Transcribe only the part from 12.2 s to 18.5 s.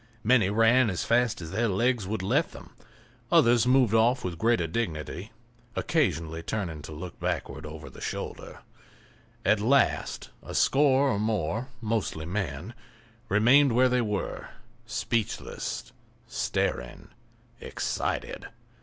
men, remained where they were, speechless, staring, excited.